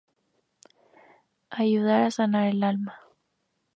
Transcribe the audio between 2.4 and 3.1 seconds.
el alma.